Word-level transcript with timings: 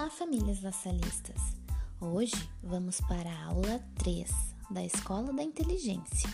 Olá, 0.00 0.08
famílias 0.08 0.60
vassalistas! 0.60 1.54
Hoje 2.00 2.50
vamos 2.62 3.02
para 3.02 3.30
a 3.30 3.44
aula 3.48 3.84
3 3.98 4.30
da 4.70 4.82
Escola 4.82 5.30
da 5.30 5.42
Inteligência. 5.42 6.30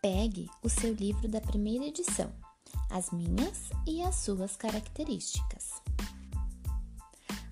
Pegue 0.00 0.48
o 0.62 0.70
seu 0.70 0.94
livro 0.94 1.28
da 1.28 1.38
primeira 1.38 1.84
edição, 1.84 2.32
As 2.88 3.10
Minhas 3.10 3.68
e 3.86 4.00
as 4.00 4.14
Suas 4.14 4.56
Características. 4.56 5.82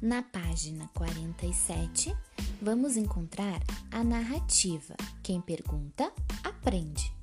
Na 0.00 0.22
página 0.22 0.88
47, 0.94 2.16
vamos 2.62 2.96
encontrar 2.96 3.60
a 3.90 4.02
narrativa 4.02 4.96
Quem 5.22 5.42
pergunta, 5.42 6.10
aprende. 6.42 7.19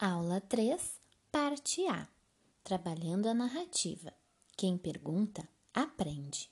Aula 0.00 0.40
3, 0.40 0.80
parte 1.28 1.84
A. 1.88 2.06
Trabalhando 2.62 3.26
a 3.26 3.34
narrativa. 3.34 4.14
Quem 4.56 4.78
pergunta, 4.78 5.48
aprende. 5.74 6.48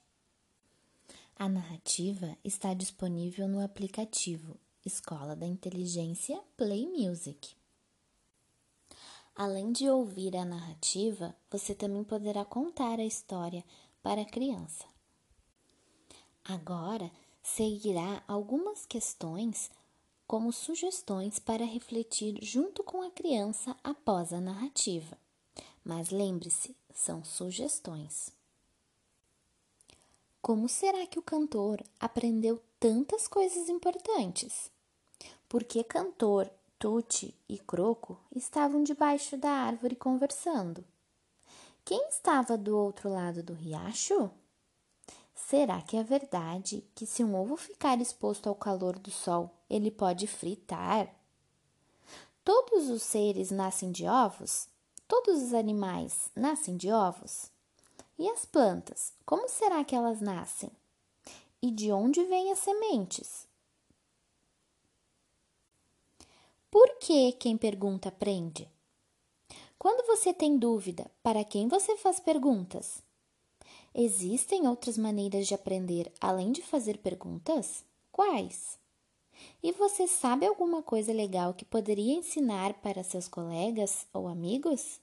A 1.37 1.49
narrativa 1.49 2.37
está 2.43 2.75
disponível 2.75 3.47
no 3.47 3.63
aplicativo 3.63 4.59
Escola 4.85 5.37
da 5.37 5.47
Inteligência 5.47 6.43
Play 6.57 6.89
Music. 6.89 7.55
Além 9.33 9.71
de 9.71 9.89
ouvir 9.89 10.37
a 10.37 10.45
narrativa, 10.45 11.33
você 11.49 11.73
também 11.73 12.03
poderá 12.03 12.45
contar 12.45 12.99
a 12.99 13.05
história 13.05 13.65
para 14.03 14.23
a 14.23 14.29
criança. 14.29 14.87
Agora 16.43 17.13
seguirá 17.45 18.25
algumas 18.27 18.85
questões 18.87 19.71
como 20.27 20.52
sugestões 20.52 21.38
para 21.38 21.65
refletir 21.65 22.38
junto 22.43 22.82
com 22.82 23.02
a 23.02 23.10
criança 23.10 23.77
após 23.82 24.32
a 24.32 24.41
narrativa. 24.41 25.16
Mas 25.85 26.10
lembre-se, 26.10 26.77
são 26.93 27.24
sugestões. 27.24 28.30
Como 30.43 30.69
será 30.69 31.07
que 31.07 31.19
o 31.19 31.23
cantor 31.23 31.82
aprendeu 32.01 32.60
tantas 32.79 33.29
coisas 33.29 33.69
importantes? 33.69 34.71
Por 35.49 35.65
que 35.65 35.82
cantor, 35.85 36.51
Tuti 36.79 37.35
e 37.49 37.59
Croco 37.59 38.19
estavam 38.35 38.82
debaixo 38.82 39.37
da 39.37 39.51
árvore 39.51 39.97
conversando? 39.97 40.85
Quem 41.85 42.09
estava 42.09 42.57
do 42.59 42.77
outro 42.77 43.09
lado 43.09 43.43
do 43.43 43.54
riacho? 43.54 44.30
Será 45.35 45.80
que 45.80 45.97
é 45.97 46.02
verdade 46.02 46.85
que 46.95 47.07
se 47.07 47.23
um 47.23 47.35
ovo 47.37 47.57
ficar 47.57 48.01
exposto 48.01 48.49
ao 48.49 48.54
calor 48.54 48.99
do 48.99 49.10
sol, 49.10 49.55
ele 49.69 49.91
pode 49.91 50.27
fritar? 50.27 51.15
Todos 52.45 52.89
os 52.89 53.03
seres 53.03 53.51
nascem 53.51 53.91
de 53.91 54.07
ovos? 54.07 54.69
Todos 55.09 55.43
os 55.43 55.55
animais 55.55 56.31
nascem 56.35 56.77
de 56.77 56.91
ovos? 56.91 57.51
E 58.19 58.29
as 58.31 58.45
plantas, 58.45 59.13
como 59.25 59.49
será 59.49 59.85
que 59.85 59.95
elas 59.95 60.21
nascem? 60.21 60.71
E 61.61 61.71
de 61.71 61.93
onde 61.93 62.25
vêm 62.25 62.53
as 62.53 62.59
sementes? 62.61 63.47
Por 66.71 66.99
que 66.99 67.33
quem 67.33 67.56
pergunta 67.56 68.09
aprende? 68.09 68.69
Quando 69.78 70.06
você 70.06 70.33
tem 70.33 70.59
dúvida, 70.59 71.11
para 71.22 71.44
quem 71.44 71.69
você 71.69 71.97
faz 71.97 72.19
perguntas? 72.19 73.03
Existem 73.94 74.67
outras 74.67 74.99
maneiras 74.99 75.47
de 75.47 75.55
aprender 75.55 76.12
além 76.21 76.53
de 76.53 76.62
fazer 76.62 76.99
perguntas? 76.99 77.84
Quais? 78.12 78.78
E 79.62 79.72
você 79.72 80.06
sabe 80.06 80.47
alguma 80.47 80.82
coisa 80.82 81.12
legal 81.12 81.54
que 81.54 81.64
poderia 81.64 82.14
ensinar 82.14 82.74
para 82.74 83.02
seus 83.02 83.28
colegas 83.28 84.06
ou 84.12 84.28
amigos? 84.28 85.00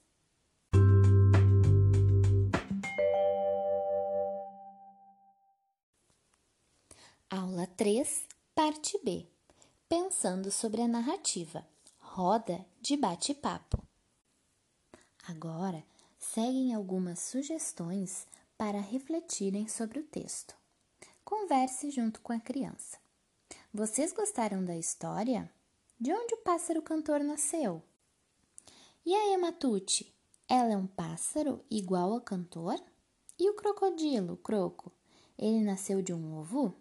Aula 7.30 7.66
3, 7.76 8.26
parte 8.54 8.98
B. 9.02 9.26
Pensando 9.88 10.50
sobre 10.50 10.82
a 10.82 10.88
narrativa. 10.88 11.66
Roda 11.98 12.64
de 12.80 12.96
bate-papo. 12.96 13.82
Agora, 15.26 15.84
seguem 16.16 16.74
algumas 16.74 17.18
sugestões 17.18 18.26
para 18.56 18.80
refletirem 18.80 19.66
sobre 19.66 19.98
o 19.98 20.04
texto. 20.04 20.54
Converse 21.24 21.90
junto 21.90 22.20
com 22.20 22.32
a 22.32 22.38
criança. 22.38 23.03
Vocês 23.76 24.12
gostaram 24.12 24.64
da 24.64 24.76
história? 24.76 25.50
De 25.98 26.12
onde 26.12 26.32
o 26.34 26.42
pássaro 26.44 26.80
cantor 26.80 27.24
nasceu? 27.24 27.82
E 29.04 29.12
a 29.12 29.32
Ematute? 29.32 30.14
Ela 30.48 30.74
é 30.74 30.76
um 30.76 30.86
pássaro 30.86 31.60
igual 31.68 32.12
ao 32.12 32.20
cantor? 32.20 32.80
E 33.36 33.50
o 33.50 33.54
crocodilo, 33.54 34.36
Croco? 34.36 34.92
Ele 35.36 35.64
nasceu 35.64 36.00
de 36.00 36.14
um 36.14 36.38
ovo? 36.38 36.72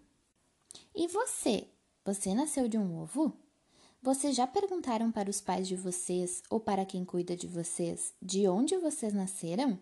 E 0.93 1.07
você? 1.07 1.67
Você 2.05 2.35
nasceu 2.35 2.67
de 2.67 2.77
um 2.77 3.01
ovo? 3.01 3.35
Vocês 3.99 4.35
já 4.35 4.45
perguntaram 4.45 5.11
para 5.11 5.31
os 5.31 5.41
pais 5.41 5.67
de 5.67 5.75
vocês 5.75 6.43
ou 6.47 6.59
para 6.59 6.85
quem 6.85 7.03
cuida 7.03 7.35
de 7.35 7.47
vocês 7.47 8.13
de 8.21 8.47
onde 8.47 8.77
vocês 8.77 9.15
nasceram? 9.15 9.79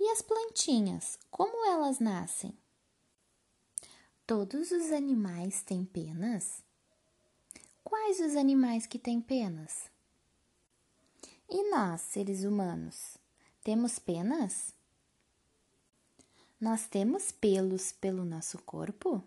E 0.00 0.08
as 0.08 0.22
plantinhas, 0.22 1.18
como 1.30 1.66
elas 1.70 1.98
nascem? 1.98 2.56
Todos 4.26 4.70
os 4.70 4.90
animais 4.90 5.62
têm 5.62 5.84
penas? 5.84 6.64
Quais 7.82 8.20
os 8.20 8.36
animais 8.36 8.86
que 8.86 8.98
têm 8.98 9.20
penas? 9.20 9.90
E 11.46 11.70
nós, 11.70 12.00
seres 12.00 12.42
humanos, 12.42 13.18
temos 13.62 13.98
penas? 13.98 14.72
Nós 16.58 16.86
temos 16.86 17.32
pelos 17.32 17.92
pelo 17.92 18.24
nosso 18.24 18.56
corpo? 18.62 19.22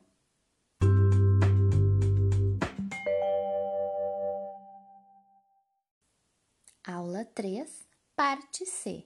Aula 6.84 7.24
3, 7.24 7.88
parte 8.16 8.66
C. 8.66 9.06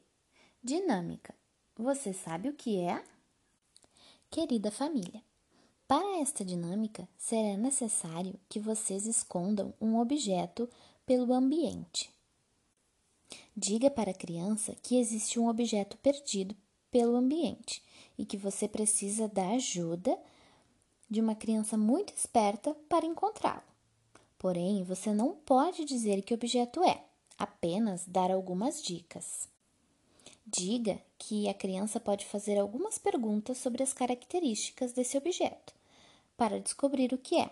Dinâmica. 0.63 1.35
Você 1.75 2.13
sabe 2.13 2.47
o 2.47 2.53
que 2.53 2.79
é? 2.79 3.03
Querida 4.29 4.72
família, 4.72 5.22
para 5.91 6.22
esta 6.22 6.46
dinâmica 6.46 7.06
será 7.18 7.57
necessário 7.57 8.40
que 8.47 8.62
vocês 8.62 9.06
escondam 9.06 9.74
um 9.81 10.00
objeto 10.00 10.69
pelo 11.06 11.34
ambiente. 11.34 12.09
Diga 13.53 13.91
para 13.91 14.12
a 14.12 14.13
criança 14.13 14.74
que 14.81 14.96
existe 14.96 15.38
um 15.38 15.50
objeto 15.50 15.97
perdido 15.97 16.56
pelo 16.90 17.18
ambiente 17.18 17.84
e 18.18 18.24
que 18.24 18.38
você 18.38 18.69
precisa 18.69 19.28
da 19.28 19.50
ajuda 19.50 20.18
de 21.09 21.19
uma 21.19 21.35
criança 21.35 21.75
muito 21.75 22.13
esperta 22.16 22.73
para 22.88 23.06
encontrá-lo. 23.06 23.62
Porém, 24.40 24.85
você 24.85 25.13
não 25.13 25.35
pode 25.35 25.84
dizer 25.84 26.22
que 26.22 26.34
objeto 26.34 26.81
é, 26.85 27.03
apenas 27.38 28.06
dar 28.08 28.31
algumas 28.31 28.81
dicas. 28.81 29.50
Diga 30.47 31.02
que 31.18 31.50
a 31.50 31.53
criança 31.53 32.00
pode 32.00 32.25
fazer 32.25 32.58
algumas 32.58 32.97
perguntas 32.97 33.58
sobre 33.58 33.84
as 33.84 33.91
características 33.91 34.94
desse 34.94 35.18
objeto, 35.18 35.81
para 36.38 36.59
descobrir 36.59 37.14
o 37.14 37.18
que 37.18 37.40
é. 37.40 37.50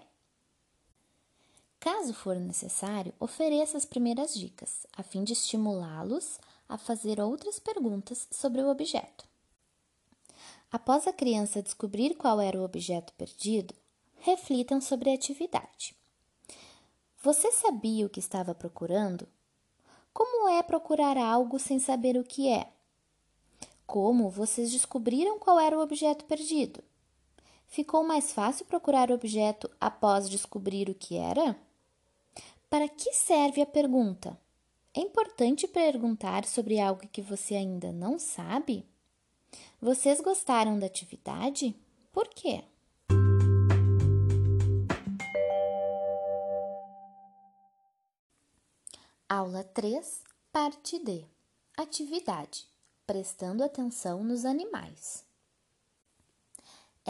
Caso 1.79 2.13
for 2.13 2.35
necessário, 2.35 3.13
ofereça 3.19 3.77
as 3.77 3.85
primeiras 3.85 4.33
dicas, 4.33 4.85
a 4.97 5.01
fim 5.01 5.23
de 5.23 5.33
estimulá-los 5.33 6.37
a 6.67 6.77
fazer 6.77 7.21
outras 7.21 7.57
perguntas 7.57 8.27
sobre 8.31 8.61
o 8.61 8.69
objeto. 8.69 9.25
Após 10.71 11.07
a 11.07 11.13
criança 11.13 11.63
descobrir 11.63 12.15
qual 12.15 12.39
era 12.41 12.59
o 12.59 12.63
objeto 12.63 13.13
perdido, 13.13 13.73
reflitam 14.17 14.81
sobre 14.81 15.09
a 15.09 15.15
atividade. 15.15 15.95
Você 17.23 17.51
sabia 17.51 18.05
o 18.05 18.09
que 18.09 18.19
estava 18.19 18.53
procurando? 18.53 19.27
Como 20.13 20.47
é 20.49 20.61
procurar 20.61 21.17
algo 21.17 21.57
sem 21.57 21.79
saber 21.79 22.17
o 22.17 22.23
que 22.23 22.49
é? 22.49 22.71
Como 23.87 24.29
vocês 24.29 24.71
descobriram 24.71 25.39
qual 25.39 25.59
era 25.59 25.77
o 25.77 25.81
objeto 25.81 26.25
perdido? 26.25 26.83
Ficou 27.69 28.03
mais 28.03 28.33
fácil 28.33 28.65
procurar 28.65 29.11
o 29.11 29.13
objeto 29.13 29.69
após 29.79 30.27
descobrir 30.27 30.89
o 30.89 30.95
que 30.95 31.17
era? 31.17 31.55
Para 32.67 32.89
que 32.89 33.13
serve 33.13 33.61
a 33.61 33.65
pergunta? 33.65 34.35
É 34.91 34.99
importante 34.99 35.67
perguntar 35.67 36.45
sobre 36.45 36.79
algo 36.79 37.07
que 37.07 37.21
você 37.21 37.53
ainda 37.53 37.91
não 37.91 38.17
sabe? 38.17 38.83
Vocês 39.79 40.19
gostaram 40.19 40.79
da 40.79 40.87
atividade? 40.87 41.75
Por 42.11 42.27
quê? 42.29 42.63
Aula 49.29 49.63
3, 49.63 50.23
parte 50.51 50.97
D. 50.97 51.23
Atividade 51.77 52.67
prestando 53.05 53.63
atenção 53.63 54.23
nos 54.23 54.45
animais. 54.45 55.28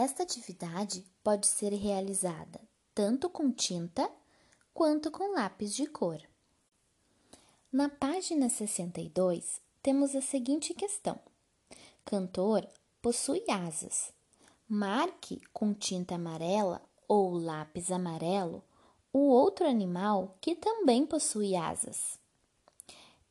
Esta 0.02 0.22
atividade 0.22 1.04
pode 1.22 1.46
ser 1.46 1.74
realizada 1.74 2.58
tanto 2.94 3.28
com 3.28 3.52
tinta 3.52 4.10
quanto 4.72 5.10
com 5.10 5.34
lápis 5.34 5.74
de 5.74 5.86
cor. 5.86 6.18
Na 7.70 7.86
página 7.90 8.48
62, 8.48 9.60
temos 9.82 10.16
a 10.16 10.22
seguinte 10.22 10.72
questão: 10.72 11.20
Cantor 12.02 12.66
possui 13.02 13.44
asas. 13.50 14.10
Marque 14.66 15.38
com 15.52 15.74
tinta 15.74 16.14
amarela 16.14 16.80
ou 17.06 17.34
lápis 17.34 17.92
amarelo 17.92 18.64
o 19.12 19.28
outro 19.28 19.68
animal 19.68 20.34
que 20.40 20.54
também 20.54 21.04
possui 21.04 21.54
asas. 21.54 22.18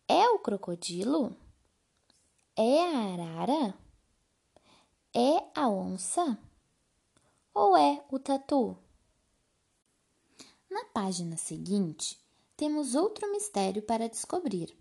É 0.07 0.29
o 0.29 0.37
crocodilo? 0.37 1.35
É 2.55 2.83
a 2.83 3.13
arara? 3.13 3.73
É 5.15 5.49
a 5.55 5.67
onça? 5.67 6.37
Ou 7.53 7.77
é 7.77 8.03
o 8.11 8.19
tatu? 8.19 8.77
Na 10.69 10.85
página 10.85 11.35
seguinte, 11.37 12.19
temos 12.55 12.95
outro 12.95 13.31
mistério 13.31 13.81
para 13.81 14.07
descobrir. 14.07 14.75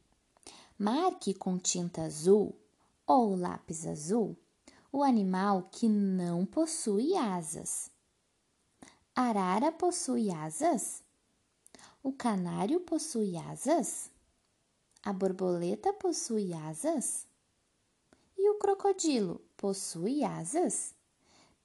Marque 0.79 1.35
com 1.35 1.59
tinta 1.59 2.03
azul 2.03 2.55
ou 3.07 3.35
lápis 3.35 3.87
azul 3.87 4.37
o 4.93 5.03
animal 5.03 5.69
que 5.71 5.89
não 5.89 6.47
possui 6.47 7.15
asas. 7.15 7.91
Arara 9.15 9.71
possui 9.71 10.31
asas? 10.31 11.03
O 12.03 12.13
canário 12.13 12.81
possui 12.81 13.37
asas? 13.37 14.11
A 15.03 15.13
borboleta 15.13 15.93
possui 15.93 16.55
asas? 16.55 17.27
E 18.37 18.49
o 18.51 18.59
crocodilo 18.59 19.41
possui 19.57 20.25
asas? 20.25 20.95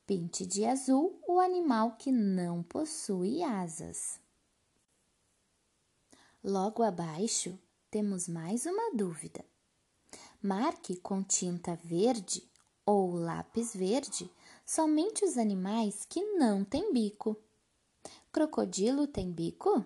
Pinte 0.05 0.45
de 0.45 0.65
azul 0.65 1.17
o 1.25 1.39
animal 1.39 1.93
que 1.93 2.11
não 2.11 2.61
possui 2.61 3.41
asas. 3.41 4.19
Logo 6.43 6.83
abaixo, 6.83 7.57
temos 7.89 8.27
mais 8.27 8.65
uma 8.65 8.93
dúvida. 8.93 9.45
Marque 10.41 10.97
com 10.97 11.23
tinta 11.23 11.77
verde 11.77 12.43
ou 12.85 13.15
lápis 13.15 13.73
verde 13.73 14.29
somente 14.65 15.23
os 15.23 15.37
animais 15.37 16.03
que 16.03 16.21
não 16.33 16.65
têm 16.65 16.91
bico. 16.91 17.37
Crocodilo 18.29 19.07
tem 19.07 19.31
bico? 19.31 19.85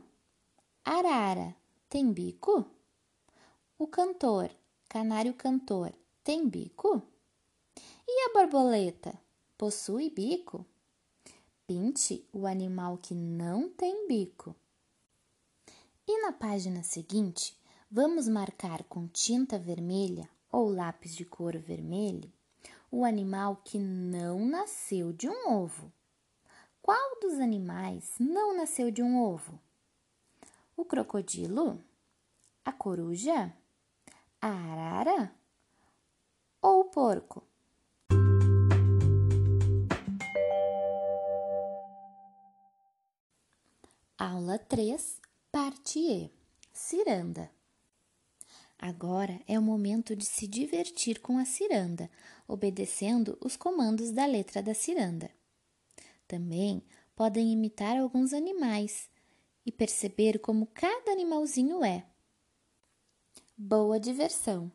Arara 0.84 1.56
tem 1.88 2.12
bico? 2.12 2.66
O 3.78 3.86
cantor, 3.86 4.50
canário 4.90 5.36
cantor, 5.36 5.94
tem 6.24 6.50
bico? 6.50 7.04
E 8.08 8.30
a 8.30 8.34
borboleta 8.34 9.27
possui 9.58 10.10
bico? 10.10 10.66
Pinte 11.66 12.28
o 12.32 12.46
animal 12.46 12.98
que 12.98 13.14
não 13.14 13.70
tem 13.70 14.08
bico. 14.08 14.56
E 16.08 16.22
na 16.22 16.32
página 16.32 16.84
seguinte, 16.84 17.58
vamos 17.92 18.28
marcar 18.28 18.84
com 18.84 19.08
tinta 19.08 19.58
vermelha 19.58 20.30
ou 20.52 20.70
lápis 20.70 21.16
de 21.16 21.26
cor 21.26 21.58
vermelho 21.58 22.32
o 22.90 23.04
animal 23.04 23.62
que 23.64 23.78
não 23.78 24.46
nasceu 24.46 25.12
de 25.12 25.30
um 25.30 25.52
ovo. 25.52 25.92
Qual 26.82 27.20
dos 27.20 27.40
animais 27.40 28.16
não 28.20 28.56
nasceu 28.56 28.90
de 28.90 29.04
um 29.04 29.22
ovo? 29.22 29.60
O 30.76 30.86
crocodilo? 30.86 31.84
A 32.64 32.72
coruja? 32.72 33.54
A 34.42 34.48
arara? 34.48 35.36
Ou 36.62 36.82
o 36.82 36.86
porco? 36.86 37.47
Aula 44.20 44.58
3, 44.58 45.22
parte 45.52 46.00
E. 46.00 46.32
Ciranda. 46.74 47.52
Agora 48.76 49.40
é 49.48 49.60
o 49.60 49.62
momento 49.62 50.16
de 50.16 50.26
se 50.26 50.48
divertir 50.48 51.20
com 51.20 51.38
a 51.38 51.46
ciranda, 51.46 52.10
obedecendo 52.48 53.38
os 53.40 53.56
comandos 53.56 54.10
da 54.10 54.26
letra 54.26 54.64
da 54.64 54.74
ciranda. 54.74 55.30
Também 56.28 56.82
podem 57.16 57.54
imitar 57.54 57.96
alguns 57.96 58.34
animais 58.34 59.08
e 59.64 59.72
perceber 59.72 60.40
como 60.40 60.66
cada 60.66 61.12
animalzinho 61.12 61.86
é. 61.86 62.04
Boa 63.56 64.00
diversão! 64.00 64.72